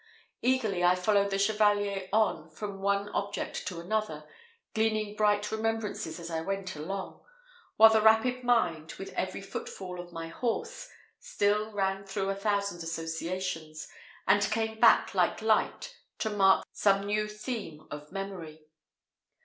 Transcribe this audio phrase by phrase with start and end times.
[0.41, 4.23] Eagerly I followed the chevalier on, from one object to another,
[4.73, 7.21] gleaning bright remembrances as I went along;
[7.77, 12.81] while the rapid mind, with every footfall of my horse, still ran through a thousand
[12.81, 13.87] associations,
[14.27, 18.63] and came back like light to mark some new theme of memory.